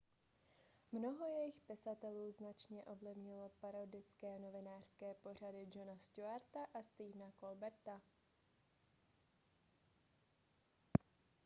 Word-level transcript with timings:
mnoho 0.91 1.25
jejich 1.25 1.59
pisatelů 1.61 2.31
značně 2.31 2.83
ovlivnilo 2.85 3.51
parodické 3.61 4.39
novinářské 4.39 5.13
pořady 5.13 5.67
jona 5.75 5.97
stewarta 5.99 6.63
a 6.73 6.83
stephena 6.83 7.31
colberta 7.39 8.01